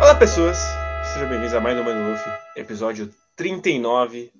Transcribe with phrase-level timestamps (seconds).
[0.00, 0.58] Olá, pessoas!
[1.12, 4.32] Sejam bem-vindos a mais um Mano Luffy, episódio 39,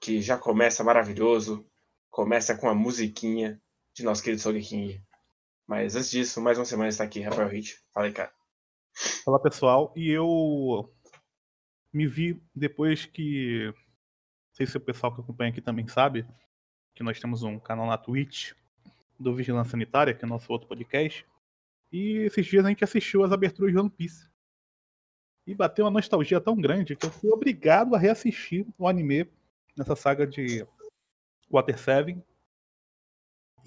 [0.00, 1.66] que já começa maravilhoso.
[2.10, 3.60] Começa com a musiquinha
[3.92, 5.02] de nosso querido Sogeking.
[5.66, 7.80] Mas antes disso, mais uma semana está aqui, Rafael Hit.
[7.92, 8.32] Fala aí, cara.
[9.26, 9.92] Olá, pessoal.
[9.96, 10.88] E eu
[11.92, 13.66] me vi depois que.
[13.66, 13.74] Não
[14.54, 16.24] sei se o pessoal que acompanha aqui também sabe,
[16.94, 18.52] que nós temos um canal na Twitch
[19.18, 21.26] do Vigilância Sanitária, que é o nosso outro podcast.
[21.92, 24.26] E esses dias a gente assistiu as aberturas de One Piece.
[25.46, 29.30] E bateu uma nostalgia tão grande que eu fui obrigado a reassistir o anime
[29.76, 30.66] nessa saga de
[31.50, 32.22] Water 7.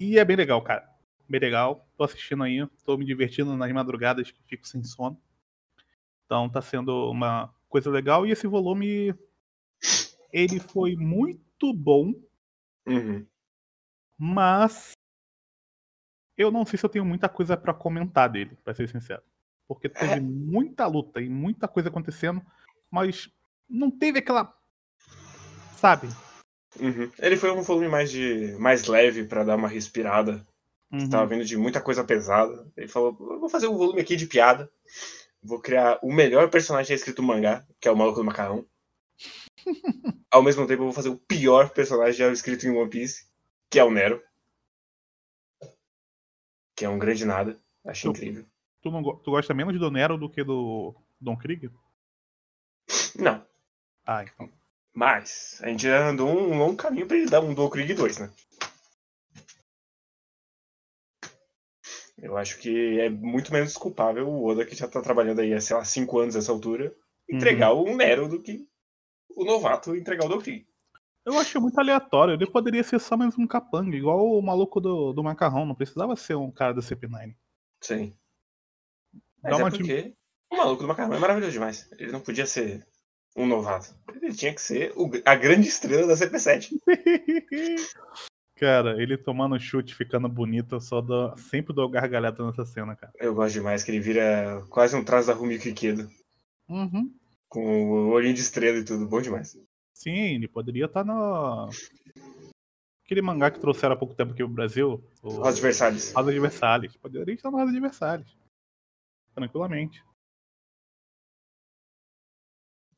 [0.00, 0.90] E é bem legal, cara.
[1.28, 1.86] Bem legal.
[1.96, 5.20] Tô assistindo aí, tô me divertindo nas madrugadas que fico sem sono.
[6.24, 8.26] Então tá sendo uma coisa legal.
[8.26, 9.14] E esse volume,
[10.32, 12.12] ele foi muito bom.
[12.86, 13.24] Uhum.
[14.18, 14.95] Mas
[16.36, 19.22] eu não sei se eu tenho muita coisa para comentar dele, para ser sincero.
[19.66, 20.20] Porque teve é.
[20.20, 22.40] muita luta e muita coisa acontecendo,
[22.90, 23.28] mas
[23.68, 24.54] não teve aquela.
[25.76, 26.08] Sabe?
[26.78, 27.10] Uhum.
[27.18, 30.46] Ele foi um volume mais de mais leve para dar uma respirada.
[30.92, 31.08] Uhum.
[31.08, 32.66] Tava vindo de muita coisa pesada.
[32.76, 34.70] Ele falou: vou fazer um volume aqui de piada.
[35.42, 38.64] Vou criar o melhor personagem escrito no mangá, que é o maluco do macarrão.
[40.30, 43.26] Ao mesmo tempo, eu vou fazer o pior personagem já escrito em One Piece,
[43.70, 44.22] que é o Nero.
[46.76, 47.58] Que é um grande nada.
[47.84, 48.44] Acho incrível.
[48.82, 51.70] Tu, não, tu gosta menos do Nero do que do Don Krieg?
[53.18, 53.44] Não.
[54.04, 54.50] Ah, então.
[54.94, 58.18] Mas a gente já andou um longo caminho pra ele dar um Don Krieg 2,
[58.18, 58.30] né?
[62.18, 65.60] Eu acho que é muito menos desculpável o Oda, que já tá trabalhando aí há,
[65.60, 66.94] sei lá, 5 anos nessa altura,
[67.28, 67.92] entregar uhum.
[67.92, 68.66] o Nero do que
[69.34, 70.66] o novato entregar o Don Krieg.
[71.26, 72.34] Eu acho muito aleatório.
[72.34, 75.66] Ele poderia ser só mais um capanga, igual o maluco do, do macarrão.
[75.66, 77.34] Não precisava ser um cara da CP9.
[77.82, 78.14] Sim.
[79.42, 80.14] Mas Dá é porque
[80.48, 81.90] o maluco do macarrão é maravilhoso demais.
[81.98, 82.86] Ele não podia ser
[83.36, 83.92] um novato.
[84.14, 86.70] Ele tinha que ser o, a grande estrela da CP7.
[88.54, 93.12] cara, ele tomando chute, ficando bonito, só dou, sempre dou gargalhada nessa cena, cara.
[93.18, 96.08] Eu gosto demais, que ele vira quase um traço da Rumi Kikedo.
[96.68, 97.12] Uhum.
[97.48, 99.58] Com o olhinho de estrela e tudo, bom demais.
[99.96, 101.70] Sim, ele poderia estar tá no.
[103.04, 105.02] Aquele mangá que trouxeram há pouco tempo aqui pro Brasil.
[105.22, 105.28] O...
[105.28, 106.12] Rosa Versalhes.
[106.12, 106.96] Rosa Versalhes.
[106.96, 108.36] Poderia estar no Rosa Versalhes
[109.36, 110.02] tranquilamente.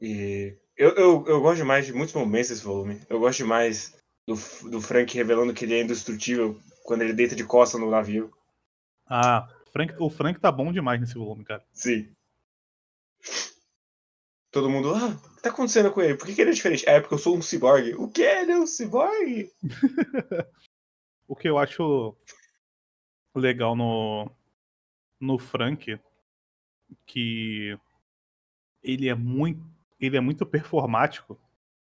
[0.00, 3.00] E eu, eu, eu gosto demais de muitos momentos desse volume.
[3.08, 4.34] Eu gosto demais do,
[4.70, 8.32] do Frank revelando que ele é indestrutível quando ele deita de costa no navio.
[9.06, 11.64] Ah, Frank, o Frank tá bom demais nesse volume, cara.
[11.72, 12.12] Sim.
[14.50, 16.16] Todo mundo, ah, o que tá acontecendo com ele?
[16.16, 16.88] Por que, que ele é diferente?
[16.88, 17.94] É porque eu sou um ciborgue.
[17.94, 18.22] O que?
[18.22, 19.52] Ele é um ciborgue?
[21.28, 22.16] o que eu acho
[23.34, 24.30] legal no,
[25.20, 26.00] no Frank
[27.06, 27.78] que
[28.82, 29.62] ele é muito,
[30.00, 31.38] ele é muito performático.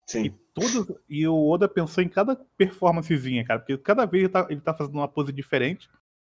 [0.06, 0.24] Sim.
[0.24, 4.46] E, tudo, e o Oda pensou em cada performancezinha, cara, porque cada vez ele tá,
[4.50, 5.88] ele tá fazendo uma pose diferente,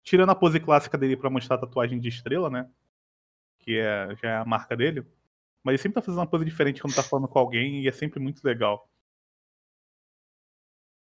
[0.03, 2.69] tirando a pose clássica dele para mostrar a tatuagem de estrela, né?
[3.59, 5.03] Que é, já é a marca dele.
[5.63, 7.91] Mas ele sempre tá fazendo uma pose diferente quando tá falando com alguém e é
[7.91, 8.89] sempre muito legal.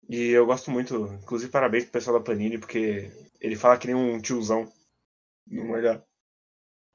[0.09, 3.09] E eu gosto muito, inclusive parabéns pro pessoal da Panini, porque
[3.39, 4.69] ele fala que nem um tiozão
[5.47, 6.03] no mangá.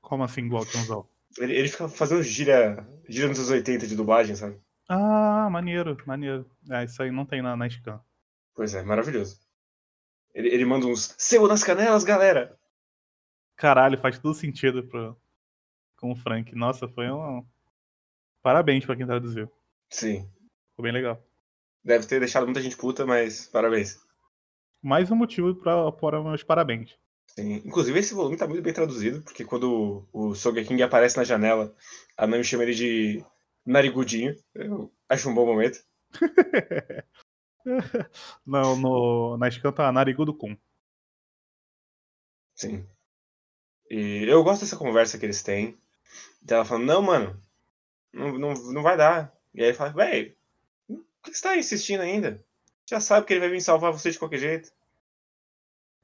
[0.02, 1.08] Como assim, igual Tiozão?
[1.38, 4.60] Ele, ele fica fazendo gira, gira nos anos 80 de dublagem, sabe?
[4.88, 6.48] Ah, maneiro, maneiro.
[6.70, 8.00] Ah, isso aí não tem na, na Scan.
[8.54, 9.40] Pois é, maravilhoso.
[10.34, 12.56] Ele, ele manda uns seu nas canelas, galera!
[13.56, 15.16] Caralho, faz todo sentido pro,
[16.06, 16.54] com o Frank.
[16.54, 17.44] Nossa, foi um.
[18.42, 19.50] Parabéns pra quem traduziu.
[19.90, 20.30] Sim.
[20.70, 21.20] Ficou bem legal.
[21.82, 23.98] Deve ter deixado muita gente puta, mas parabéns.
[24.80, 26.96] Mais um motivo para pôr meus parabéns.
[27.26, 27.54] Sim.
[27.64, 31.74] Inclusive, esse volume tá muito bem traduzido, porque quando o Sogeking aparece na janela,
[32.16, 33.24] a Nami chama ele de
[33.64, 34.36] Narigudinho.
[34.54, 35.84] Eu acho um bom momento.
[38.46, 40.56] Não, no, na escanta tá Narigudo Kun.
[42.54, 42.88] Sim.
[43.90, 45.76] E eu gosto dessa conversa que eles têm.
[46.48, 47.42] Ela falando, não, mano,
[48.12, 49.32] não, não, não vai dar.
[49.54, 50.34] E aí ele fala, velho,
[50.86, 52.44] por que você tá insistindo ainda?
[52.88, 54.72] Já sabe que ele vai vir salvar você de qualquer jeito.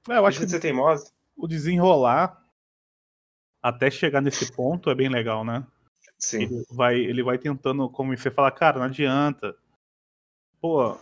[0.09, 2.41] É, eu acho que você teimosa o desenrolar
[3.63, 5.67] até chegar nesse ponto é bem legal, né?
[6.19, 6.43] Sim.
[6.43, 9.57] Ele vai, ele vai tentando, como você fala, cara, não adianta.
[10.61, 10.97] Pô,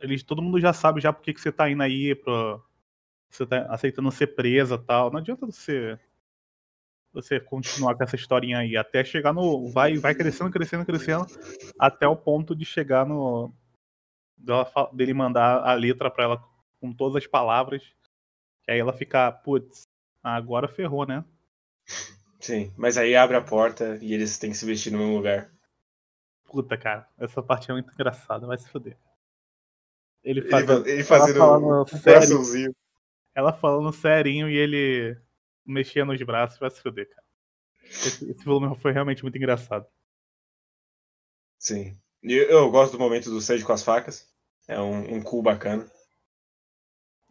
[0.00, 2.58] eles, todo mundo já sabe já por que, que você tá indo aí pra.
[3.30, 5.10] Você tá aceitando ser presa tal.
[5.10, 5.98] Não adianta você.
[7.12, 8.76] Você continuar com essa historinha aí.
[8.76, 9.68] Até chegar no.
[9.68, 11.26] Vai, vai crescendo, crescendo, crescendo.
[11.78, 13.52] Até o ponto de chegar no.
[14.92, 16.44] dele mandar a letra pra ela
[16.80, 17.82] com todas as palavras
[18.62, 19.88] que aí ela fica, putz,
[20.22, 21.24] agora ferrou, né?
[22.40, 25.50] Sim, mas aí abre a porta e eles têm que se vestir no mesmo lugar.
[26.44, 28.96] Puta, cara, essa parte é muito engraçada, vai se foder.
[30.22, 32.76] Ele, faz, ele, ele fazendo ela falando,
[33.34, 35.16] ela falando serinho e ele
[35.64, 37.26] mexia nos braços, vai se foder, cara.
[37.84, 39.86] Esse, esse volume foi realmente muito engraçado.
[41.58, 41.96] Sim.
[42.22, 44.28] Eu, eu gosto do momento do Sage com as facas.
[44.66, 45.90] É um, um cool bacana.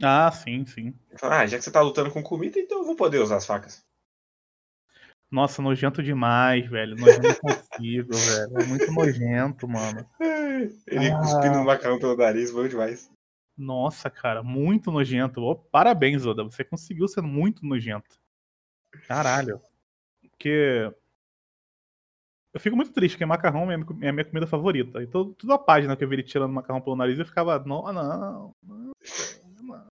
[0.04, 0.94] Ah, sim, sim.
[1.22, 3.86] Ah, já que você tá lutando com comida, então eu vou poder usar as facas.
[5.30, 6.96] Nossa, nojento demais, velho.
[6.96, 8.58] Nojento não consigo, velho.
[8.60, 10.06] É muito nojento, mano.
[10.88, 11.20] Ele ah.
[11.20, 13.10] cuspindo no macarrão pelo nariz, bom demais.
[13.58, 15.42] Nossa, cara, muito nojento.
[15.42, 16.44] Oh, parabéns, Oda.
[16.44, 18.21] Você conseguiu ser muito nojento.
[19.08, 19.62] Caralho.
[20.22, 20.92] Porque.
[22.54, 25.02] Eu fico muito triste, porque macarrão é a minha comida favorita.
[25.02, 27.84] Então, toda a página que eu vi ele tirando macarrão pelo nariz, eu ficava, não,
[27.84, 28.56] não, não.
[28.62, 29.88] não.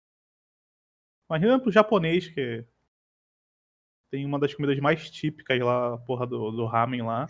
[1.30, 2.64] Imagina pro japonês que
[4.10, 7.26] tem uma das comidas mais típicas lá, a porra do, do ramen lá.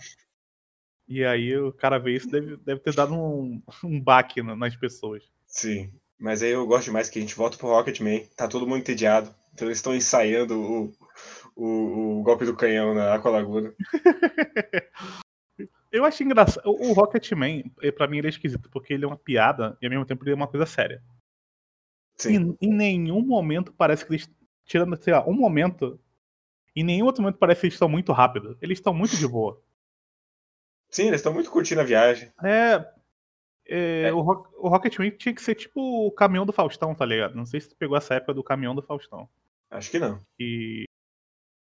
[1.06, 5.24] E aí o cara vê isso, deve, deve ter dado um, um baque nas pessoas.
[5.46, 8.80] Sim, mas aí eu gosto demais que a gente volta pro Rocketman, tá todo mundo
[8.80, 9.34] entediado.
[9.52, 10.92] Então eles estão ensaiando o,
[11.58, 13.74] o, o, golpe do canhão na Aqualaguna.
[15.90, 16.62] eu acho engraçado.
[16.64, 19.90] O Rocketman, eh, pra mim, ele é esquisito, porque ele é uma piada e ao
[19.90, 21.02] mesmo tempo ele é uma coisa séria.
[22.16, 22.56] Sim.
[22.60, 24.30] em nenhum momento parece que eles.
[24.64, 25.98] Tirando, sei lá, um momento,
[26.76, 28.56] em nenhum outro momento parece que eles estão muito rápido.
[28.60, 29.60] Eles estão muito de boa.
[30.90, 32.30] Sim, eles estão muito curtindo a viagem.
[32.44, 32.84] É.
[33.66, 34.12] é, é.
[34.12, 37.34] O, Rock, o Rocketman tinha que ser tipo o caminhão do Faustão, tá ligado?
[37.34, 39.28] Não sei se tu pegou essa época do caminhão do Faustão.
[39.70, 40.20] Acho que não.
[40.38, 40.87] E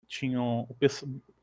[0.07, 0.67] tinham.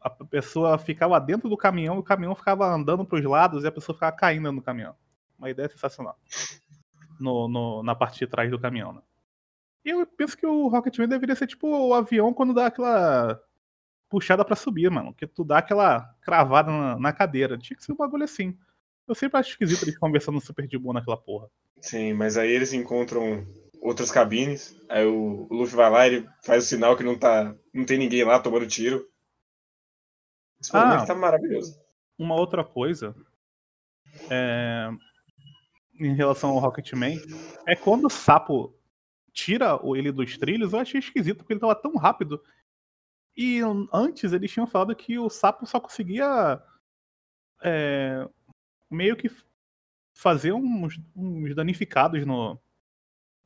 [0.00, 3.72] A pessoa ficava dentro do caminhão e o caminhão ficava andando pros lados e a
[3.72, 4.94] pessoa ficava caindo no caminhão.
[5.38, 6.18] Uma ideia sensacional.
[7.18, 9.00] No, no, na parte de trás do caminhão, né?
[9.84, 13.40] E eu penso que o Rocketman deveria ser tipo o avião quando dá aquela
[14.08, 15.12] puxada para subir, mano.
[15.12, 17.58] Que tu dá aquela cravada na, na, cadeira.
[17.58, 18.56] Tinha que ser um bagulho assim.
[19.06, 21.48] Eu sempre acho esquisito eles conversando super de boa naquela porra.
[21.80, 23.46] Sim, mas aí eles encontram
[23.84, 24.74] outras cabines.
[24.88, 27.54] Aí o, o Luffy vai lá e faz o sinal que não tá.
[27.72, 29.06] não tem ninguém lá tomando tiro.
[30.58, 31.78] Esse ah, tá maravilhoso.
[32.18, 33.14] Uma outra coisa.
[34.30, 34.88] É,
[36.00, 37.20] em relação ao Rocketman,
[37.66, 38.74] é quando o sapo
[39.32, 42.42] tira ele dos trilhos, eu achei esquisito, porque ele tava tão rápido.
[43.36, 43.60] E
[43.92, 46.62] antes eles tinham falado que o sapo só conseguia
[47.62, 48.26] é,
[48.88, 49.28] meio que
[50.16, 52.58] fazer uns, uns danificados no,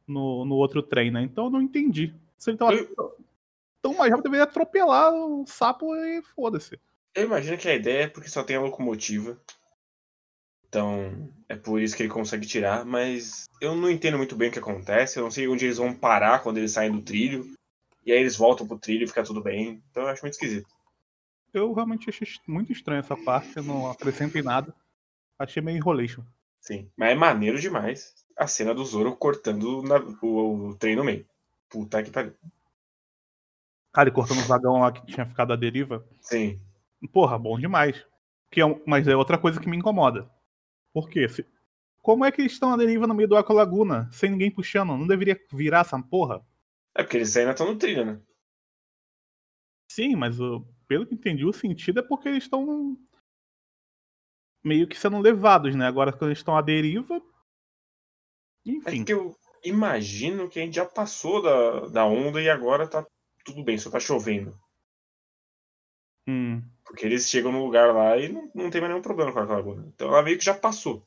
[0.08, 1.22] no, no, outro trem, né?
[1.22, 2.14] Então eu não entendi.
[2.36, 3.16] Se ele tava eu...
[3.82, 6.78] tão mais rápido, deveria atropelar o sapo e foda-se.
[7.14, 9.38] Eu imagino que a ideia é porque só tem a locomotiva.
[10.68, 14.52] Então, é por isso que ele consegue tirar, mas eu não entendo muito bem o
[14.52, 15.18] que acontece.
[15.18, 17.50] Eu não sei onde eles vão parar quando eles saem do trilho.
[18.04, 19.82] E aí eles voltam pro trilho e fica tudo bem.
[19.90, 20.68] Então eu acho muito esquisito.
[21.52, 24.74] Eu realmente achei muito estranho essa parte, não acrescentei nada.
[25.38, 26.22] Achei meio enrolation.
[26.60, 31.04] Sim, mas é maneiro demais a cena do Zoro cortando na, o, o, trem no
[31.04, 31.26] meio.
[31.68, 32.32] Puta que pariu.
[33.92, 36.06] Ah, ele cortando o vagão lá que tinha ficado à deriva?
[36.20, 36.60] Sim.
[37.12, 38.06] Porra, bom demais.
[38.50, 40.30] Que é, mas é outra coisa que me incomoda.
[40.92, 41.28] Por quê?
[41.28, 41.44] Se,
[42.00, 44.96] como é que eles estão à deriva no meio do Aqua Laguna, sem ninguém puxando?
[44.96, 46.46] Não deveria virar essa porra?
[46.94, 48.20] É porque eles ainda estão no trilho, né?
[49.90, 52.96] Sim, mas o, pelo que entendi, o sentido é porque eles estão
[54.62, 55.86] meio que sendo levados, né?
[55.86, 57.20] Agora quando eles estão à deriva.
[58.64, 59.02] Enfim.
[59.02, 63.06] É que eu imagino que a gente já passou da, da onda e agora tá
[63.44, 64.58] tudo bem, só tá chovendo.
[66.28, 66.62] Hum.
[66.84, 69.44] Porque eles chegam no lugar lá e não, não tem mais nenhum problema com a
[69.44, 69.86] laguna.
[69.94, 71.06] Então ela meio que já passou.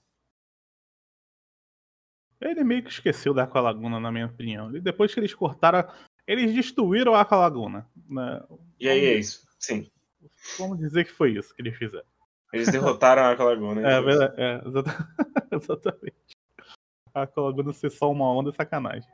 [2.42, 4.76] Ele meio que esqueceu da Aqualaguna, na minha opinião.
[4.76, 5.88] E depois que eles cortaram.
[6.26, 7.88] Eles destruíram a Aqualaguna.
[8.10, 8.44] Né?
[8.80, 9.90] E aí é isso, sim.
[10.58, 12.06] Vamos dizer que foi isso que eles fizeram.
[12.52, 13.82] Eles derrotaram a Aqualaguna.
[13.88, 14.62] é, verdade, é,
[15.56, 16.38] exatamente.
[17.14, 19.10] A Aqualaguna ser só uma onda é sacanagem.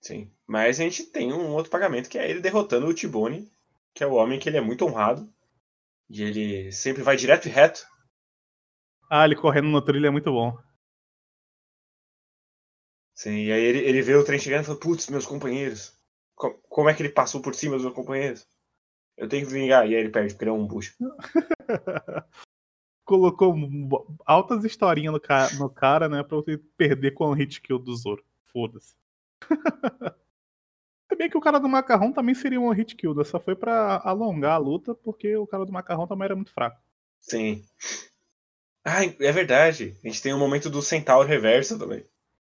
[0.00, 0.30] Sim.
[0.46, 3.50] Mas a gente tem um outro pagamento que é ele derrotando o Tibone,
[3.94, 5.28] que é o homem que ele é muito honrado.
[6.08, 7.86] E ele sempre vai direto e reto.
[9.10, 10.56] Ah, ele correndo no trilho é muito bom.
[13.14, 15.92] Sim, e aí ele, ele vê o trem chegando e fala, putz, meus companheiros.
[16.34, 18.46] Como, como é que ele passou por cima dos meus companheiros?
[19.16, 19.86] Eu tenho que vingar.
[19.86, 20.94] E aí ele perde, porque ele é um bucho.
[23.08, 23.56] Colocou
[24.26, 26.22] altas historinhas no cara, no cara, né?
[26.22, 28.22] Pra você perder com o hit kill do Zoro.
[28.44, 28.94] Foda-se.
[31.08, 33.24] Se bem que o cara do macarrão também seria um hit kill, né?
[33.24, 36.78] só foi para alongar a luta, porque o cara do macarrão também era muito fraco.
[37.18, 37.64] Sim.
[38.84, 39.96] Ah, é verdade.
[40.04, 42.04] A gente tem o um momento do Centauro Reverso também.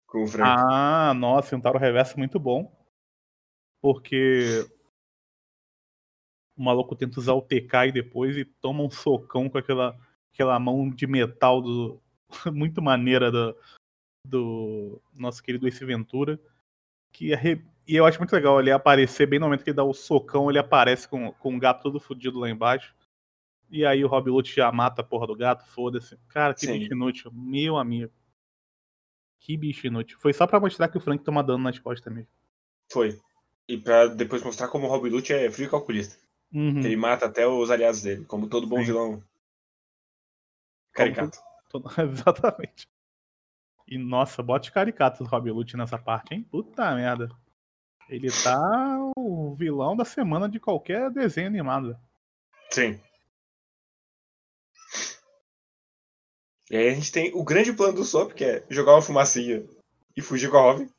[0.05, 0.47] Com o Frank.
[0.47, 2.71] Ah, nossa, Centauro Reverso é muito bom.
[3.81, 4.63] Porque
[6.55, 9.97] o maluco tenta usar o TK e depois e toma um socão com aquela,
[10.33, 12.01] aquela mão de metal do,
[12.51, 13.55] muito maneira do,
[14.27, 16.39] do nosso querido Ace Ventura.
[17.11, 17.63] Que arre...
[17.87, 20.49] E eu acho muito legal ele aparecer bem no momento que ele dá o socão,
[20.49, 22.95] ele aparece com, com o gato todo fudido lá embaixo.
[23.69, 26.17] E aí o Rob Lute já mata a porra do gato, foda-se.
[26.29, 26.79] Cara, que Sim.
[26.79, 27.31] bicho inútil.
[27.33, 28.11] Meu amigo.
[29.39, 30.17] Que bicho inútil.
[30.19, 32.29] Foi só pra mostrar que o Frank toma dano nas costas mesmo.
[32.91, 33.19] Foi.
[33.67, 36.17] E pra depois mostrar como o Rob Lute é frio calculista.
[36.53, 36.79] Uhum.
[36.79, 38.85] Ele mata até os aliados dele, como todo bom Sim.
[38.85, 39.23] vilão
[40.93, 41.39] caricato.
[41.69, 41.89] Todo...
[42.01, 42.87] Exatamente.
[43.87, 46.43] E nossa, bote caricato do Rob Lute nessa parte, hein?
[46.43, 47.29] Puta merda.
[48.09, 51.97] Ele tá o vilão da semana de qualquer desenho animado.
[52.69, 52.99] Sim.
[56.69, 59.63] E aí a gente tem o grande plano do Sop, que é jogar uma fumacinha
[60.15, 60.89] e fugir com a Robin.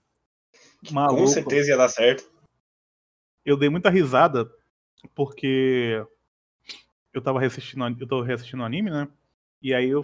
[0.92, 2.30] Com certeza ia dar certo.
[3.44, 4.50] Eu dei muita risada
[5.14, 6.04] porque
[7.12, 9.08] eu tava reassistindo, eu tô reassistindo o anime, né?
[9.64, 10.02] E aí eu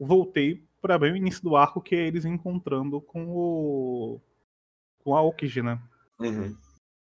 [0.00, 4.20] voltei para ver o início do arco que é eles encontrando com o
[5.04, 5.78] com a Aokiji, né?
[6.18, 6.56] Uhum.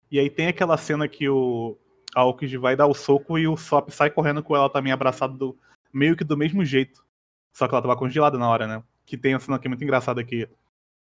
[0.10, 1.78] E aí tem aquela cena que o
[2.16, 5.38] a Aokiji vai dar o soco e o Sop sai correndo com ela também abraçado
[5.38, 5.60] do,
[5.94, 7.04] meio que do mesmo jeito.
[7.52, 8.82] Só que ela tava congelada na hora, né?
[9.06, 10.48] Que tem uma cena aqui muito engraçada que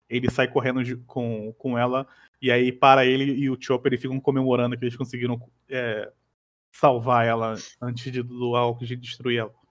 [0.08, 2.06] ele sai correndo com, com ela
[2.40, 6.12] e aí para ele e o Chopper eles ficam comemorando que eles conseguiram é,
[6.70, 9.65] salvar ela antes de, do Aokiji destruir ela.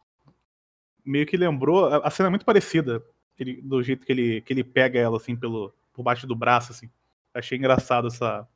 [1.06, 3.04] Meio que lembrou, a cena é muito parecida
[3.38, 6.72] ele, do jeito que ele, que ele pega ela assim pelo por baixo do braço
[6.72, 6.90] assim.
[7.34, 8.48] Achei engraçado essa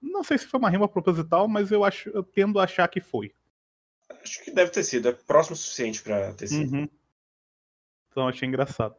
[0.00, 3.00] não sei se foi uma rima proposital, mas eu acho eu tendo a achar que
[3.00, 3.34] foi.
[4.22, 6.72] Acho que deve ter sido, é próximo o suficiente para ter sido.
[6.74, 6.88] Uhum.
[8.10, 8.94] Então achei engraçado.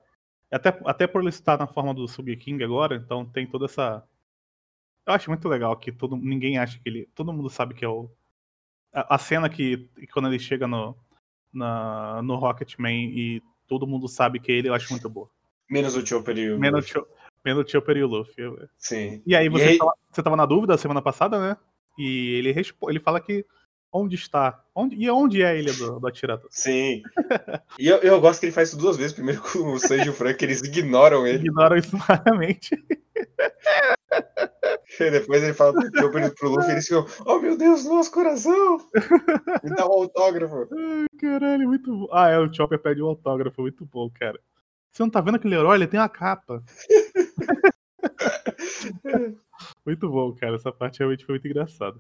[0.51, 4.04] Até, até por ele estar na forma do Sub King agora, então tem toda essa.
[5.06, 7.10] Eu acho muito legal que todo, ninguém acha que ele.
[7.16, 8.10] Todo mundo sabe que é o.
[8.92, 10.96] A, a cena que quando ele chega no,
[11.53, 15.29] na, no Rocketman e todo mundo sabe que é ele, eu acho muito boa.
[15.70, 16.60] Menos o Chopper e o.
[16.60, 16.91] Menos,
[17.46, 18.44] Menos o Chopper e o Luffy.
[18.77, 19.22] Sim.
[19.25, 19.77] E aí você, e aí...
[19.77, 21.58] Tava, você tava na dúvida semana passada, né?
[21.98, 22.53] E ele,
[22.88, 23.46] ele fala que
[23.91, 24.63] onde está?
[24.74, 26.48] Onde, e onde é a ilha do, do atirador?
[26.50, 27.01] Sim.
[27.77, 29.13] e eu, eu gosto que ele faz isso duas vezes.
[29.13, 31.39] Primeiro com o Sanji e o Frank, eles ignoram ele.
[31.39, 32.75] Ignoram isso claramente.
[35.00, 38.12] E depois ele fala pro Chopper e pro Luffy, eles ficam, oh meu Deus, nosso
[38.12, 38.78] coração!
[39.64, 40.68] Me dá um autógrafo.
[40.74, 42.08] Ai, caralho, muito bom.
[42.12, 44.40] Ah, é, o Chopper pede um autógrafo, muito bom, cara.
[44.92, 45.78] Você não tá vendo aquele herói?
[45.78, 46.64] Ele tem a capa.
[49.86, 50.56] muito bom, cara.
[50.56, 52.00] Essa parte realmente foi muito engraçada.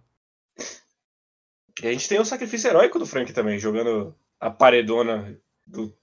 [1.81, 5.95] E a gente tem o sacrifício heróico do Frank também, jogando a paredona do,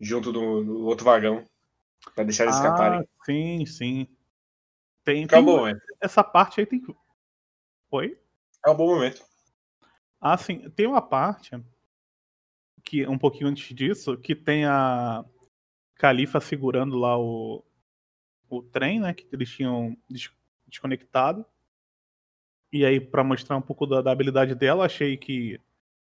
[0.00, 1.46] junto do, do outro vagão.
[2.14, 3.08] Pra deixar eles ah, escaparem.
[3.24, 4.08] Sim, sim.
[5.04, 5.80] Tem, momento.
[6.00, 6.82] Essa parte aí tem.
[7.90, 8.18] Oi?
[8.64, 9.24] É um bom momento.
[10.20, 10.70] Ah, sim.
[10.70, 11.60] Tem uma parte
[12.84, 15.24] que um pouquinho antes disso, que tem a
[15.96, 17.64] Califa segurando lá o,
[18.48, 19.12] o trem, né?
[19.14, 19.96] Que eles tinham
[20.68, 21.44] desconectado.
[22.72, 25.60] E aí, para mostrar um pouco da, da, habilidade dela, achei que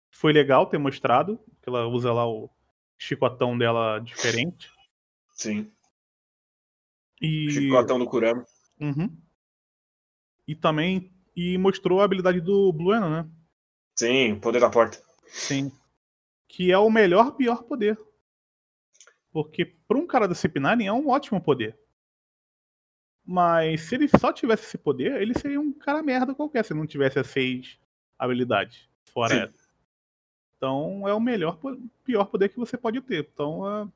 [0.10, 2.50] foi legal ter mostrado, que ela usa lá o
[2.98, 4.72] chicotão dela diferente.
[5.34, 5.72] Sim.
[7.22, 7.52] E...
[7.52, 8.46] Chicotão do Kurama.
[8.80, 9.16] Uhum.
[10.48, 13.30] E também e mostrou a habilidade do Blueno, né?
[13.96, 15.02] Sim, poder da porta.
[15.28, 15.72] Sim.
[16.48, 18.00] Que é o melhor pior poder.
[19.32, 21.78] Porque para um cara da Cipinari é um ótimo poder.
[23.24, 26.88] Mas se ele só tivesse esse poder, ele seria um cara merda qualquer se não
[26.88, 27.78] tivesse as seis
[28.18, 28.90] habilidades.
[29.04, 29.42] Fora Sim.
[29.42, 29.68] essa.
[30.56, 31.60] Então é o melhor,
[32.04, 33.28] pior poder que você pode ter.
[33.32, 33.92] Então uh,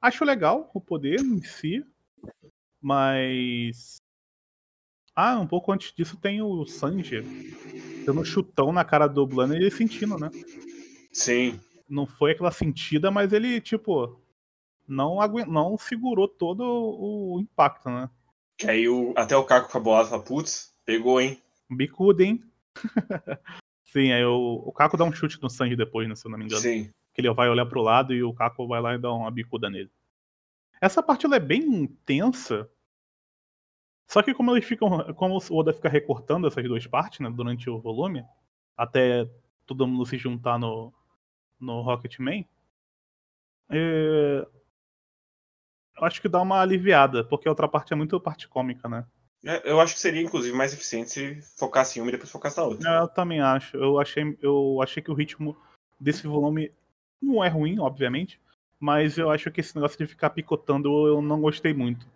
[0.00, 1.86] acho legal o poder em si.
[2.80, 3.96] Mas.
[5.14, 7.22] Ah, um pouco antes disso tem o Sanji
[8.04, 10.30] dando um chutão na cara do Blano e ele sentindo, né?
[11.12, 11.58] Sim.
[11.88, 14.20] Não foi aquela sentida, mas ele, tipo,
[14.86, 15.44] não, agu...
[15.46, 18.08] não segurou todo o impacto, né?
[18.58, 21.42] Que aí o, até o Caco com a bolada fala, putz, pegou, hein?
[21.68, 22.42] Bicuda, hein?
[23.84, 26.38] Sim, aí o, o Caco dá um chute no Sanji depois, né, se eu não
[26.38, 26.60] me engano.
[26.60, 26.90] Sim.
[27.12, 29.68] Que ele vai olhar pro lado e o Caco vai lá e dá uma bicuda
[29.68, 29.90] nele.
[30.80, 32.68] Essa parte ela é bem intensa.
[34.08, 35.12] Só que como eles ficam.
[35.14, 38.24] Como o Oda fica recortando essas duas partes, né, durante o volume,
[38.76, 39.28] até
[39.66, 40.92] todo mundo se juntar no,
[41.58, 42.46] no Rocketman.
[43.68, 44.46] É,
[46.02, 49.04] acho que dá uma aliviada, porque a outra parte é muito parte cômica, né?
[49.44, 52.56] É, eu acho que seria, inclusive, mais eficiente se focasse em uma e depois focasse
[52.56, 52.90] na outra.
[52.90, 53.76] É, eu também acho.
[53.76, 55.56] Eu achei, eu achei que o ritmo
[56.00, 56.72] desse volume
[57.20, 58.40] não é ruim, obviamente,
[58.78, 62.06] mas eu acho que esse negócio de ficar picotando eu não gostei muito.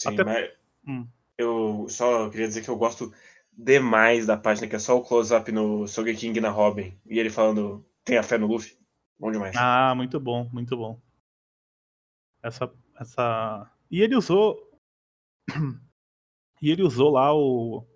[0.00, 0.24] Sim, Até...
[0.24, 0.50] mas
[0.86, 1.06] hum.
[1.36, 3.12] eu só queria dizer que eu gosto
[3.52, 6.96] demais da página, que é só o close-up no Sogeking na Robin.
[7.04, 8.78] E ele falando, tenha fé no Luffy.
[9.18, 9.56] Bom demais.
[9.56, 11.00] Ah, muito bom, muito bom.
[12.40, 12.72] Essa.
[12.98, 13.68] essa...
[13.90, 14.56] E ele usou.
[16.60, 17.86] E ele usou lá o.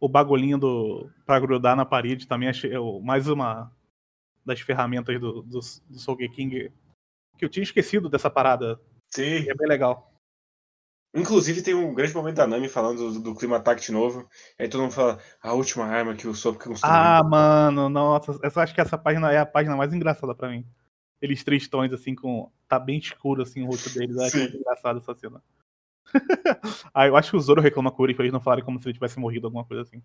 [0.00, 1.08] O bagulhinho do.
[1.24, 2.48] pra grudar na parede também.
[2.48, 2.72] Achei
[3.04, 3.70] mais uma
[4.44, 6.72] das ferramentas do, do, do Sogeking.
[7.40, 8.78] Que eu tinha esquecido dessa parada.
[9.08, 9.48] Sim.
[9.48, 10.14] é bem legal.
[11.14, 14.28] Inclusive tem um grande momento da Nami falando do, do clima Tact novo.
[14.58, 16.94] Aí todo mundo fala, a última arma que o Sop construiu.
[16.94, 20.66] Ah, mano, nossa, eu acho que essa página é a página mais engraçada para mim.
[21.18, 22.52] Eles três tons, assim, com.
[22.68, 24.16] Tá bem escuro assim o rosto deles.
[24.16, 25.42] Eu acho muito engraçado essa cena.
[26.92, 28.86] ah, eu acho que o Zoro reclama com o Uri eles não falarem como se
[28.86, 30.02] ele tivesse morrido, alguma coisa assim.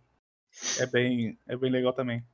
[0.80, 2.26] É bem, é bem legal também.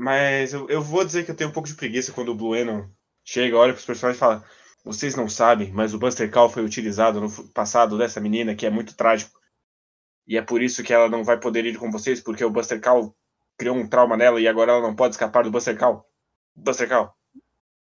[0.00, 2.90] Mas eu, eu vou dizer que eu tenho um pouco de preguiça quando o Blueno
[3.22, 4.42] chega, olha pros personagens e fala:
[4.82, 8.70] vocês não sabem, mas o Buster Call foi utilizado no passado dessa menina, que é
[8.70, 9.38] muito trágico.
[10.26, 12.80] E é por isso que ela não vai poder ir com vocês, porque o Buster
[12.80, 13.14] Call
[13.58, 16.08] criou um trauma nela e agora ela não pode escapar do Buster Call.
[16.56, 17.14] Buster Call.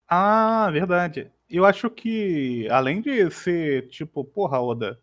[0.06, 1.32] Ah, verdade.
[1.48, 5.00] Eu acho que, além de ser tipo, porra, Oda,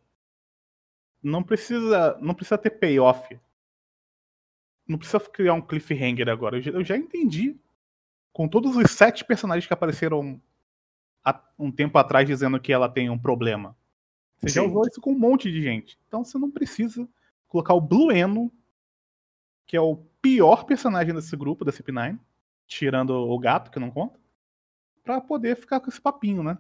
[1.24, 3.40] não precisa, não precisa ter payoff.
[4.92, 6.58] Não precisa criar um cliffhanger agora.
[6.58, 7.56] Eu já, eu já entendi.
[8.34, 10.42] Com todos os sete personagens que apareceram
[11.58, 13.76] um tempo atrás dizendo que ela tem um problema.
[14.40, 14.56] Você Sim.
[14.56, 15.98] já usou isso com um monte de gente.
[16.08, 17.08] Então você não precisa
[17.48, 18.52] colocar o Blue Eno,
[19.66, 22.20] que é o pior personagem desse grupo, da CP9,
[22.68, 24.20] tirando o gato, que não conta,
[25.04, 26.58] pra poder ficar com esse papinho, né?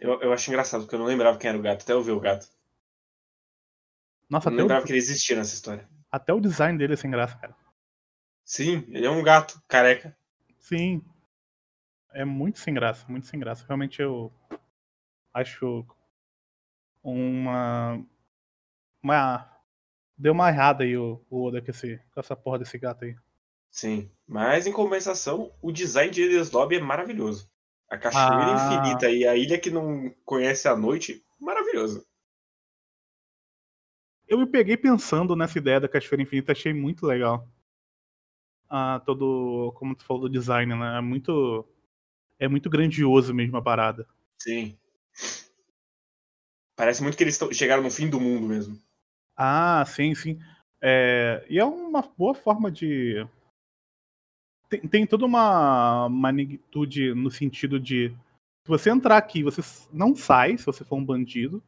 [0.00, 2.12] Eu, eu acho engraçado, porque eu não lembrava quem era o gato, até eu ver
[2.12, 2.48] o gato.
[4.28, 4.86] Nossa, eu não lembrava o...
[4.86, 5.88] que ele existia nessa história.
[6.10, 7.54] Até o design dele é sem graça, cara.
[8.44, 10.16] Sim, ele é um gato, careca.
[10.58, 11.04] Sim,
[12.12, 13.64] é muito sem graça, muito sem graça.
[13.66, 14.32] Realmente eu
[15.34, 15.86] acho
[17.02, 18.02] uma.
[19.02, 19.48] uma
[20.16, 23.14] deu uma errada aí o, o Oda com, esse, com essa porra desse gato aí.
[23.70, 27.50] Sim, mas em compensação, o design de Elias Lobby é maravilhoso.
[27.88, 28.74] A cachoeira ah.
[28.74, 32.06] infinita e a ilha que não conhece a noite, maravilhoso.
[34.28, 37.48] Eu me peguei pensando nessa ideia da cachoeira infinita, achei muito legal.
[38.68, 40.98] Ah, todo, como tu falou do design, né?
[40.98, 41.66] É muito
[42.38, 44.06] é muito grandioso mesmo a parada.
[44.38, 44.78] Sim.
[46.76, 48.80] Parece muito que eles chegaram no fim do mundo mesmo.
[49.36, 50.38] Ah, sim, sim.
[50.80, 53.26] É, e é uma boa forma de.
[54.68, 58.10] Tem, tem toda uma magnitude no sentido de.
[58.64, 59.62] Se você entrar aqui, você
[59.92, 61.62] não sai se você for um bandido.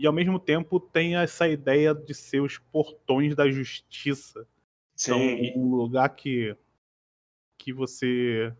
[0.00, 4.48] E ao mesmo tempo tem essa ideia de ser os portões da justiça.
[4.96, 5.12] Sim.
[5.12, 6.56] Então, um lugar que,
[7.58, 8.50] que você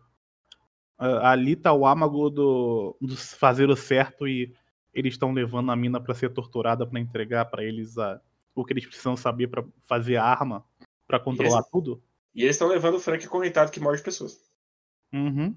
[0.99, 4.53] ali tá o âmago do, do fazer o certo e
[4.93, 8.21] eles estão levando a mina para ser torturada para entregar para eles a,
[8.53, 10.63] o que eles precisam saber para fazer a arma
[11.07, 12.03] para controlar eles, tudo.
[12.35, 14.39] E eles estão levando o Frank comentado que morde pessoas.
[15.11, 15.55] Uhum.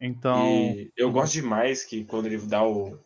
[0.00, 0.44] Então.
[0.44, 2.98] E eu gosto demais que quando ele dá o,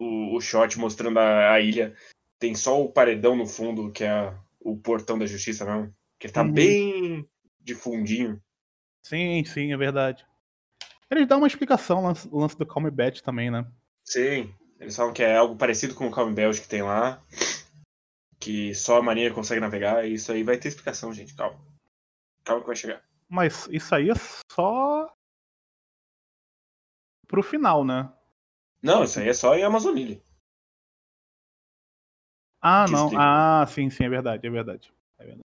[0.00, 1.94] o, o shot mostrando a, a, ilha,
[2.38, 5.94] tem só o paredão no fundo, que é o portão da justiça mesmo.
[6.18, 6.52] Que tá uhum.
[6.52, 7.28] bem
[7.60, 8.42] de fundinho.
[9.02, 10.26] Sim, sim, é verdade.
[11.10, 13.66] Eles dão uma explicação, lance, lance do Calm Bet também, né?
[14.04, 17.22] Sim, eles falam que é algo parecido com o Calm Belt que tem lá.
[18.38, 20.06] Que só a Marinha consegue navegar.
[20.06, 21.34] E isso aí vai ter explicação, gente.
[21.34, 21.60] Calma.
[22.42, 23.02] Calma que vai chegar.
[23.28, 24.14] Mas isso aí é
[24.50, 25.14] só.
[27.28, 28.10] pro final, né?
[28.82, 30.20] Não, isso aí é só em Amazonilha.
[32.60, 33.04] Ah, não.
[33.04, 33.22] Explica.
[33.22, 34.92] Ah, sim, sim, é verdade, é verdade.
[35.18, 35.44] É verdade.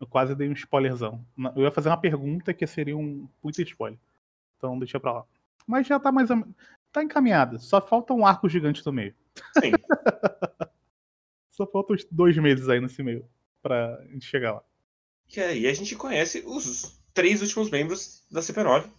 [0.00, 1.24] Eu quase dei um spoilerzão.
[1.56, 3.98] Eu ia fazer uma pergunta que seria um muito spoiler.
[4.56, 5.24] Então deixa pra lá.
[5.66, 6.28] Mas já tá mais.
[6.92, 7.58] Tá encaminhada.
[7.58, 9.14] Só falta um arco gigante no meio.
[9.58, 9.72] Sim.
[11.50, 13.28] Só faltam dois meses aí nesse meio
[13.62, 14.62] pra gente chegar lá.
[15.34, 18.90] E aí a gente conhece os três últimos membros da CP9.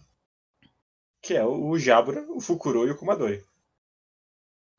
[1.26, 3.42] Que é o Jabura, o Fukuro e o Kumadori.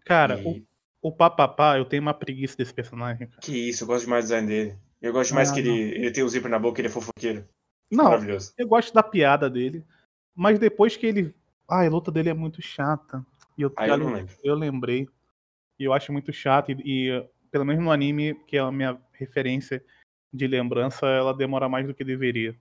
[0.05, 0.65] Cara, e...
[1.01, 3.27] o, o Papapá, eu tenho uma preguiça desse personagem.
[3.27, 3.41] Cara.
[3.41, 4.79] Que isso, eu gosto demais do design dele.
[5.01, 6.91] Eu gosto mais ah, que ele, ele tem o zíper na boca e ele é
[6.91, 7.45] fofoqueiro.
[7.91, 8.53] Não, Maravilhoso.
[8.57, 9.85] eu gosto da piada dele.
[10.33, 11.35] Mas depois que ele.
[11.67, 13.25] Ah, a luta dele é muito chata.
[13.57, 14.33] E eu, ah, eu, não lembro.
[14.41, 15.09] eu lembrei.
[15.77, 16.71] E eu acho muito chato.
[16.71, 19.83] E, e, pelo menos no anime, que é a minha referência
[20.33, 22.55] de lembrança, ela demora mais do que deveria.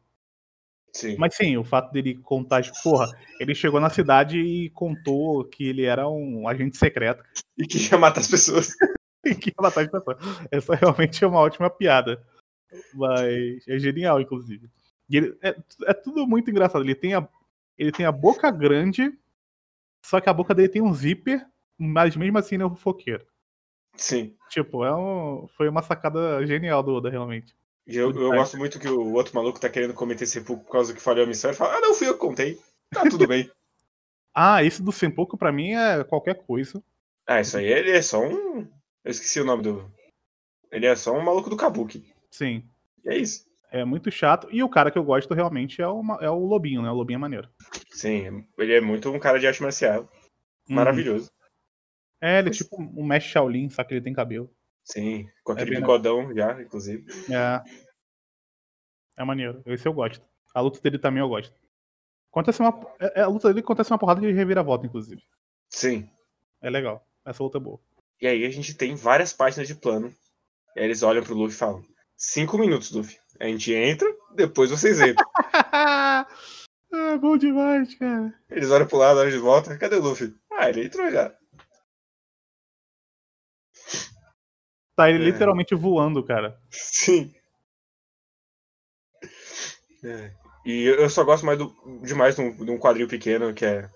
[0.96, 1.14] Sim.
[1.18, 3.06] Mas sim, o fato dele contar, tipo, porra,
[3.38, 7.22] ele chegou na cidade e contou que ele era um agente secreto.
[7.58, 8.70] E que ia matar as pessoas.
[9.22, 10.16] e que ia matar as pessoas.
[10.50, 12.24] Essa realmente é uma ótima piada.
[12.94, 14.70] Mas é genial, inclusive.
[15.10, 15.54] E ele, é,
[15.84, 16.82] é tudo muito engraçado.
[16.82, 17.28] Ele tem a,
[17.76, 19.12] ele tem a boca grande,
[20.02, 23.26] só que a boca dele tem um zíper, mas mesmo assim ele é um fofoqueiro.
[23.96, 24.34] Sim.
[24.48, 27.54] Tipo, é um, foi uma sacada genial do Oda, realmente.
[27.86, 30.92] E eu, eu gosto muito que o outro maluco tá querendo cometer sepulcro por causa
[30.92, 31.50] que falhou a missão.
[31.50, 32.58] Ele fala, ah, não, fui eu que contei.
[32.92, 33.48] Tá tudo bem.
[34.34, 36.82] ah, esse do sepulcro pra mim é qualquer coisa.
[37.26, 38.68] Ah, isso aí ele é só um.
[39.04, 39.90] Eu esqueci o nome do.
[40.72, 42.04] Ele é só um maluco do Kabuki.
[42.30, 42.64] Sim.
[43.04, 43.46] E é isso.
[43.70, 44.48] É muito chato.
[44.50, 46.90] E o cara que eu gosto realmente é o, é o Lobinho, né?
[46.90, 47.48] O Lobinho é maneiro.
[47.90, 50.02] Sim, ele é muito um cara de arte marcial.
[50.68, 50.74] Uhum.
[50.74, 51.30] Maravilhoso.
[52.20, 54.50] É, ele é tipo um mestre Shaolin, só que ele tem cabelo.
[54.86, 57.04] Sim, com aquele é bigodão já, inclusive.
[57.28, 57.62] É.
[59.18, 59.60] É maneiro.
[59.66, 60.24] Esse eu gosto.
[60.54, 61.52] A luta dele também eu gosto.
[62.30, 65.20] Acontece uma, é, é, a luta dele acontece uma porrada de reviravolta, inclusive.
[65.68, 66.08] Sim.
[66.62, 67.04] É legal.
[67.24, 67.80] Essa luta é boa.
[68.20, 70.14] E aí a gente tem várias páginas de plano.
[70.76, 71.84] E aí eles olham pro Luffy e falam:
[72.16, 73.18] Cinco minutos, Luffy.
[73.40, 75.28] A gente entra, depois vocês entram.
[75.52, 76.26] ah,
[77.20, 78.32] bom demais, cara.
[78.50, 79.76] Eles olham pro lado, olham de volta.
[79.76, 80.34] Cadê o Luffy?
[80.52, 81.34] Ah, ele entrou já.
[84.96, 85.30] Tá ele é.
[85.30, 86.58] literalmente voando, cara.
[86.70, 87.32] Sim.
[90.02, 90.32] É.
[90.64, 93.88] E eu só gosto mais do, demais de um, de um quadril pequeno que é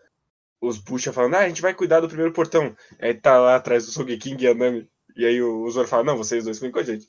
[0.61, 2.77] os Bucha falando, ah, a gente vai cuidar do primeiro portão.
[3.01, 4.89] Aí tá lá atrás do Sogeking e a Nami.
[5.17, 7.09] E aí o, o Zoro fala, não, vocês dois ficam com a gente.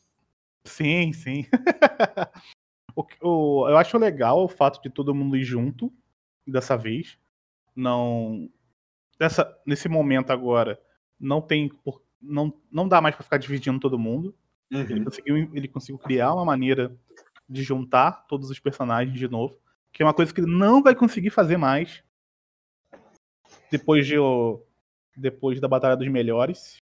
[0.65, 1.45] Sim, sim.
[2.95, 5.91] o, o, eu acho legal o fato de todo mundo ir junto
[6.47, 7.17] dessa vez.
[7.75, 8.49] Não.
[9.19, 10.79] Dessa, nesse momento agora,
[11.19, 11.69] não tem.
[12.21, 14.35] Não, não dá mais para ficar dividindo todo mundo.
[14.71, 14.79] Uhum.
[14.81, 16.95] Ele, conseguiu, ele conseguiu criar uma maneira
[17.49, 19.57] de juntar todos os personagens de novo.
[19.91, 22.03] Que é uma coisa que ele não vai conseguir fazer mais
[23.69, 24.15] depois de
[25.15, 26.81] depois da Batalha dos Melhores.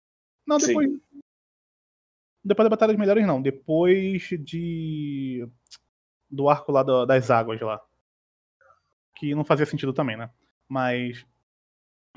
[0.46, 0.90] Não, depois.
[0.90, 1.02] Sim.
[2.44, 3.42] Depois da Batalha dos Melhores, não.
[3.42, 5.48] Depois de.
[6.30, 7.82] Do arco lá do, das águas lá.
[9.16, 10.30] Que não fazia sentido também, né?
[10.68, 11.26] Mas.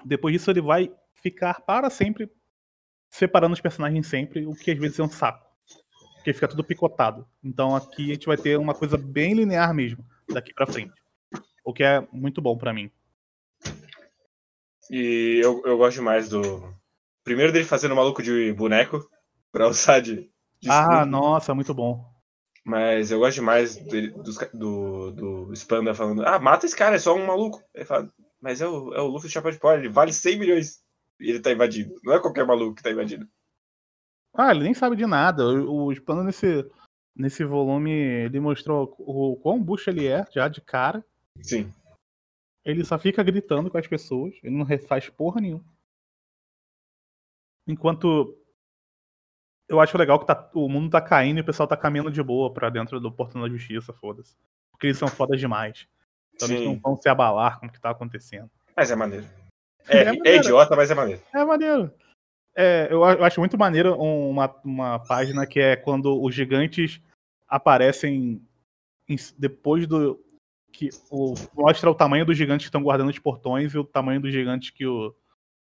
[0.04, 2.30] Depois disso ele vai ficar para sempre
[3.10, 5.46] separando os personagens sempre, o que às vezes é um saco.
[6.14, 7.26] Porque fica tudo picotado.
[7.42, 10.94] Então aqui a gente vai ter uma coisa bem linear mesmo, daqui para frente.
[11.64, 12.90] O que é muito bom para mim.
[14.90, 16.74] E eu, eu gosto mais do.
[17.22, 19.06] Primeiro dele fazendo maluco de boneco
[19.52, 20.30] pra usar de.
[20.60, 22.04] de ah, nossa, muito bom.
[22.64, 26.98] Mas eu gosto demais dele, do, do, do Spanda falando: Ah, mata esse cara, é
[26.98, 27.62] só um maluco.
[27.74, 30.38] Ele fala: Mas é o, é o Luffy de Chapéu de Pó, ele vale 100
[30.38, 30.82] milhões.
[31.20, 31.94] E ele tá invadindo.
[32.02, 33.28] Não é qualquer maluco que tá invadindo.
[34.34, 35.44] Ah, ele nem sabe de nada.
[35.44, 36.68] O, o Spanda nesse,
[37.14, 41.04] nesse volume, ele mostrou o, o quão bucha ele é, já de cara.
[41.42, 41.72] Sim.
[42.64, 45.64] Ele só fica gritando com as pessoas, ele não faz porra nenhuma.
[47.66, 48.38] Enquanto
[49.68, 52.22] eu acho legal que tá, o mundo tá caindo e o pessoal tá caminhando de
[52.22, 54.36] boa pra dentro do portão da justiça, foda-se.
[54.70, 55.86] Porque eles são fodas demais.
[56.34, 56.54] Então Sim.
[56.54, 58.50] eles não vão se abalar com o que tá acontecendo.
[58.76, 59.26] Mas é maneiro.
[59.86, 61.22] É, é, é idiota, mas é maneiro.
[61.34, 61.92] É maneiro.
[62.54, 67.00] É, eu, eu acho muito maneiro uma, uma página que é quando os gigantes
[67.46, 68.42] aparecem
[69.08, 70.20] em, depois do,
[70.72, 74.20] que o, mostra o tamanho dos gigantes que estão guardando os portões e o tamanho
[74.20, 75.14] dos gigantes que o,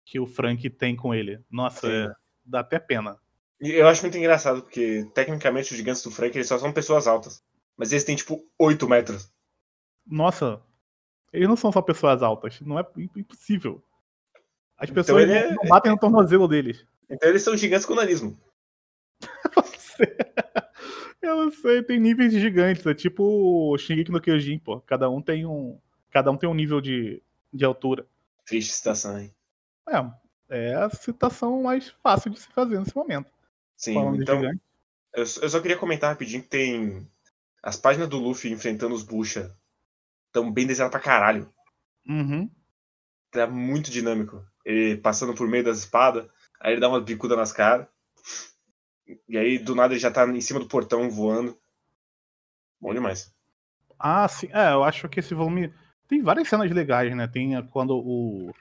[0.06, 1.40] que o Frank tem com ele.
[1.50, 2.12] Nossa, é,
[2.46, 3.18] dá até pena.
[3.60, 7.44] Eu acho muito engraçado, porque tecnicamente os gigantes do Frank eles só são pessoas altas.
[7.78, 9.32] Mas eles têm tipo 8 metros.
[10.06, 10.62] Nossa,
[11.32, 12.60] eles não são só pessoas altas.
[12.62, 13.84] Não é impossível.
[14.84, 16.86] As então pessoas então não, batem no tornozelo deles.
[17.10, 18.38] Então eles são gigantes com nanismo.
[21.22, 22.86] Eu não sei, tem níveis gigantes.
[22.86, 24.82] É tipo o Shingeki no Kyojin, pô.
[24.82, 25.80] Cada um tem um,
[26.12, 28.06] cada um tem um nível de, de altura.
[28.46, 29.34] Triste citação, hein?
[29.88, 30.06] É,
[30.50, 33.32] é a citação mais fácil de se fazer nesse momento.
[33.78, 34.60] Sim, Falando então, eu,
[35.14, 37.08] eu só queria comentar rapidinho que tem
[37.62, 39.56] as páginas do Luffy enfrentando os Bucha
[40.28, 41.50] estão bem desenhadas pra caralho.
[42.06, 42.52] Uhum.
[43.32, 44.46] Tá muito dinâmico.
[44.66, 46.28] Ele passando por meio das espadas,
[46.60, 47.88] aí ele dá uma bicuda nas caras.
[49.28, 51.58] E aí, do nada, ele já tá em cima do portão voando.
[52.80, 53.34] Bom demais.
[54.00, 54.48] Ah, sim.
[54.52, 55.74] É, eu acho que esse volume.
[56.08, 57.28] Tem várias cenas legais, né?
[57.28, 58.52] Tem quando o.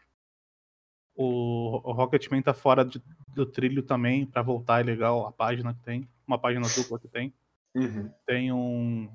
[1.15, 5.75] O, o Rocketman tá fora de, do trilho também, para voltar é legal a página
[5.75, 6.09] que tem.
[6.27, 7.35] Uma página dupla que tem.
[7.75, 8.11] Uhum.
[8.27, 9.11] Tem um.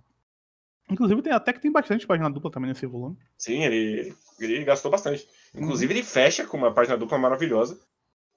[0.90, 3.18] Inclusive, tem, até que tem bastante página dupla também nesse volume.
[3.38, 5.28] Sim, ele, ele gastou bastante.
[5.54, 6.00] Inclusive, uhum.
[6.00, 7.80] ele fecha com uma página dupla maravilhosa,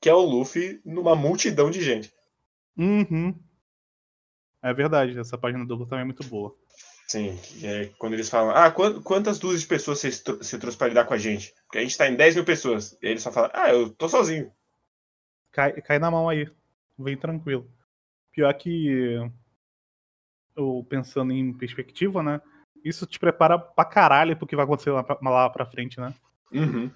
[0.00, 2.12] que é o Luffy numa multidão de gente.
[2.76, 3.34] Uhum.
[4.62, 6.54] É verdade, essa página dupla também é muito boa.
[7.06, 11.14] Sim, é quando eles falam, ah, quantas dúzias de pessoas você, trouxe pra lidar com
[11.14, 11.52] a gente?
[11.64, 12.96] Porque a gente tá em 10 mil pessoas.
[13.02, 14.52] E ele só fala, ah, eu tô sozinho.
[15.50, 16.48] Cai, cai na mão aí,
[16.96, 17.68] vem tranquilo.
[18.30, 19.18] Pior que,
[20.60, 22.40] eu pensando em perspectiva, né?
[22.84, 26.14] Isso te prepara pra caralho pro que vai acontecer lá pra, lá pra frente, né?
[26.52, 26.90] Uhum.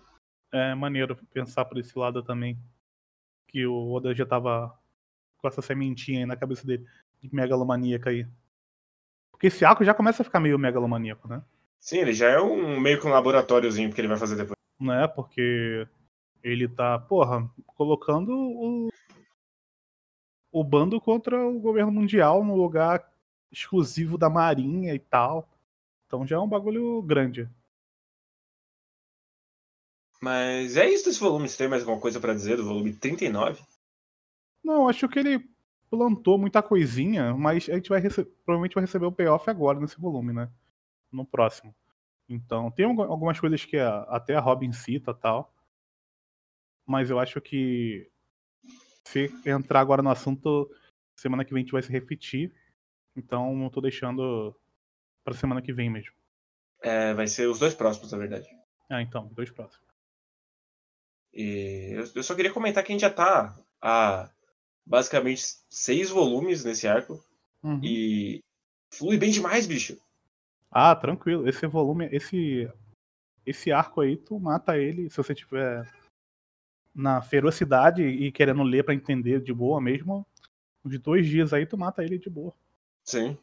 [0.52, 2.58] É maneiro pensar por esse lado também.
[3.48, 4.76] Que o Oda já tava
[5.38, 6.86] com essa sementinha aí na cabeça dele,
[7.20, 8.26] de megalomaníaca aí.
[9.30, 11.42] Porque esse arco já começa a ficar meio megalomaníaco, né?
[11.78, 14.56] Sim, ele já é um meio que um laboratóriozinho que ele vai fazer depois.
[14.80, 15.06] Né?
[15.08, 15.86] Porque
[16.42, 18.88] ele tá, porra, colocando o,
[20.50, 23.04] o bando contra o governo mundial no lugar
[23.54, 25.48] exclusivo da marinha e tal.
[26.06, 27.48] Então já é um bagulho grande.
[30.20, 31.48] Mas é isso desse volume.
[31.48, 33.62] Você tem mais alguma coisa para dizer do volume 39?
[34.62, 35.46] Não, acho que ele
[35.90, 38.00] plantou muita coisinha, mas a gente vai
[38.44, 40.50] provavelmente vai receber o payoff agora nesse volume, né?
[41.12, 41.74] No próximo.
[42.28, 45.52] Então, tem algumas coisas que a, até a Robin cita tal.
[46.86, 48.10] Mas eu acho que
[49.04, 50.70] se entrar agora no assunto,
[51.14, 52.52] semana que vem a gente vai se repetir.
[53.16, 54.54] Então, eu tô deixando
[55.24, 56.12] pra semana que vem mesmo.
[56.82, 58.46] É, vai ser os dois próximos, na verdade.
[58.90, 59.84] Ah, então, dois próximos.
[61.32, 64.30] E eu só queria comentar que a gente já tá há
[64.86, 67.24] basicamente seis volumes nesse arco.
[67.62, 67.80] Uhum.
[67.82, 68.40] E
[68.92, 69.98] flui bem demais, bicho.
[70.70, 71.48] Ah, tranquilo.
[71.48, 72.70] Esse volume, esse
[73.46, 75.86] esse arco aí, tu mata ele se você tiver
[76.94, 80.26] na ferocidade e querendo ler para entender de boa mesmo.
[80.84, 82.54] De dois dias aí, tu mata ele de boa.
[83.04, 83.38] Sim.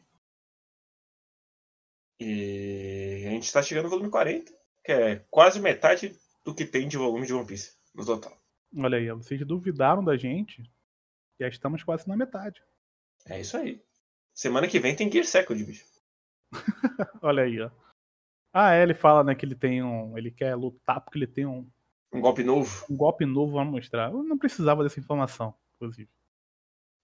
[2.20, 4.52] E a gente tá chegando no volume 40,
[4.84, 8.36] que é quase metade do que tem de volume de One Piece no total.
[8.76, 10.62] Olha aí, vocês duvidaram da gente.
[11.40, 12.62] Já estamos quase na metade.
[13.26, 13.82] É isso aí.
[14.34, 15.84] Semana que vem tem Gear Second, bicho.
[17.22, 17.70] Olha aí, ó.
[18.52, 20.16] Ah, é, ele fala, né, que ele tem um.
[20.16, 21.68] Ele quer lutar porque ele tem um.
[22.12, 22.86] Um golpe novo.
[22.90, 24.10] Um golpe novo, vamos mostrar.
[24.10, 26.10] Eu não precisava dessa informação, inclusive.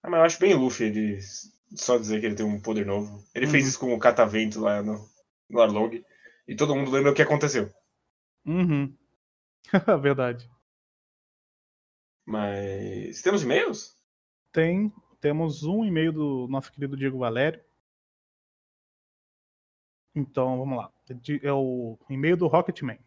[0.03, 1.19] Ah, mas eu acho bem Luffy ele
[1.75, 3.23] só dizer que ele tem um poder novo.
[3.35, 3.53] Ele uhum.
[3.53, 5.09] fez isso com o catavento lá no,
[5.49, 6.05] no Arlong.
[6.47, 7.71] E todo mundo lembra o que aconteceu.
[8.47, 8.97] Uhum.
[10.01, 10.51] Verdade.
[12.25, 13.23] Mas.
[13.23, 13.97] Temos e-mails?
[14.53, 14.93] Tem.
[15.21, 17.63] Temos um e-mail do nosso querido Diego Valério.
[20.15, 20.93] Então, vamos lá.
[21.43, 22.99] É o e-mail do Rocketman.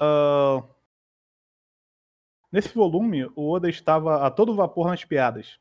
[0.00, 0.62] Uh,
[2.52, 5.58] nesse volume, o Oda estava a todo vapor nas piadas.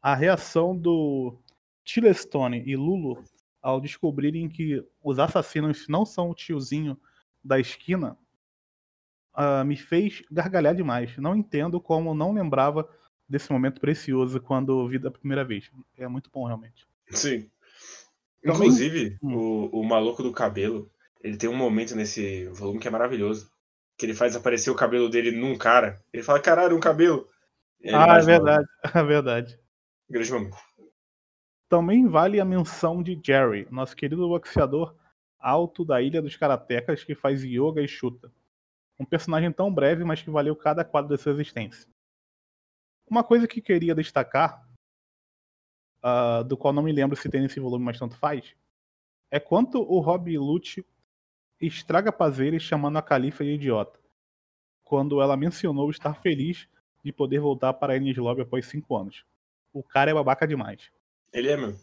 [0.00, 1.36] A reação do
[1.84, 3.22] Chilestone e Lulu
[3.60, 6.98] ao descobrirem que os assassinos não são o tiozinho
[7.42, 8.16] da esquina
[9.34, 11.16] uh, me fez gargalhar demais.
[11.18, 12.88] Não entendo como não lembrava
[13.28, 15.70] desse momento precioso quando vi da primeira vez.
[15.96, 16.86] É muito bom, realmente.
[17.10, 17.50] Sim.
[18.44, 19.34] Inclusive, hum.
[19.34, 23.50] o, o maluco do cabelo, ele tem um momento nesse volume que é maravilhoso.
[23.96, 26.00] Que ele faz aparecer o cabelo dele num cara.
[26.12, 27.26] Ele fala, caralho, um cabelo.
[27.92, 28.66] Ah, é verdade.
[28.94, 29.58] É verdade.
[30.10, 30.50] Grande.
[31.68, 34.96] Também vale a menção de Jerry, nosso querido boxeador
[35.38, 38.32] alto da Ilha dos Karatecas que faz yoga e chuta.
[38.98, 41.88] Um personagem tão breve, mas que valeu cada quadro da sua existência.
[43.08, 44.66] Uma coisa que queria destacar,
[46.02, 48.54] uh, do qual não me lembro se tem nesse volume, mas tanto faz,
[49.30, 50.84] é quanto o Rob Lute
[51.60, 54.00] estraga prazeres chamando a Califa de idiota,
[54.82, 56.68] quando ela mencionou estar feliz
[57.04, 59.24] de poder voltar para Enies Lobby após cinco anos.
[59.72, 60.90] O cara é babaca demais.
[61.32, 61.78] Ele é mesmo.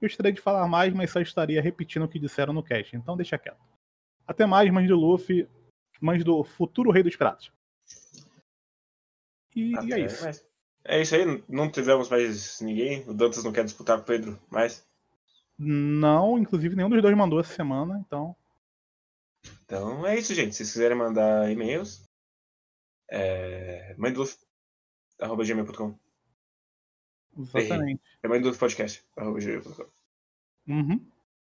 [0.00, 3.38] Gostaria de falar mais, mas só estaria repetindo o que disseram no cast, então deixa
[3.38, 3.60] quieto.
[4.26, 5.48] Até mais, mães do Luffy
[6.02, 7.52] mas do futuro Rei dos Piratas.
[9.54, 10.44] E, e é isso.
[10.84, 13.08] É isso aí, não tivemos mais ninguém.
[13.08, 14.84] O Dantas não quer disputar com o Pedro mais?
[15.56, 18.34] Não, inclusive nenhum dos dois mandou essa semana, então.
[19.64, 20.56] Então é isso, gente.
[20.56, 22.02] Se vocês quiserem mandar e-mails,
[23.08, 23.94] é.
[23.96, 25.96] gmail.com.
[27.38, 28.00] Exatamente.
[28.22, 29.86] É gmail.com.
[30.68, 31.06] Uhum.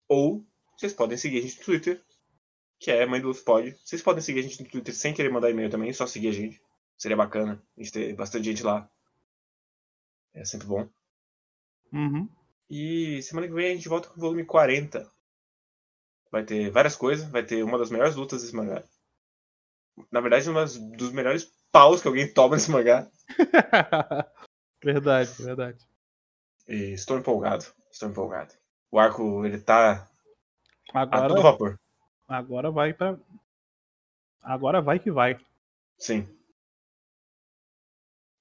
[0.09, 0.45] Ou
[0.77, 2.03] vocês podem seguir a gente no Twitter,
[2.79, 3.77] que é Mãe do Pod.
[3.85, 6.33] Vocês podem seguir a gente no Twitter sem querer mandar e-mail também, só seguir a
[6.33, 6.61] gente.
[6.97, 8.89] Seria bacana a gente ter bastante gente lá.
[10.35, 10.89] É sempre bom.
[11.93, 12.29] Uhum.
[12.69, 15.11] E semana que vem a gente volta com o volume 40.
[16.31, 18.83] Vai ter várias coisas, vai ter uma das melhores lutas desse mangá.
[20.11, 23.11] Na verdade, um dos melhores paus que alguém toma nesse mangá.
[24.92, 25.79] verdade, verdade.
[26.68, 28.55] E estou empolgado, estou empolgado.
[28.90, 30.09] O arco, ele tá
[30.92, 31.25] Agora...
[31.25, 31.81] a todo vapor.
[32.29, 33.18] Agora vai para
[34.42, 35.38] Agora vai que vai.
[35.99, 36.29] Sim.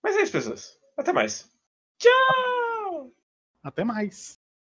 [0.04, 0.80] Mas é isso, pessoas.
[0.96, 1.52] Até mais.
[1.98, 3.12] Tchau!
[3.64, 4.40] Até mais.